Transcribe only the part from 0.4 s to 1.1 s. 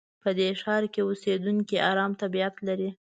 ښار کې